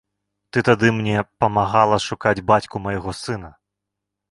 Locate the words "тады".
0.69-0.87